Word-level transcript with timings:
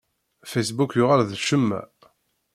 Facebook 0.51 0.91
yuɣal 0.95 1.21
d 1.29 1.31
ccemma. 1.41 1.81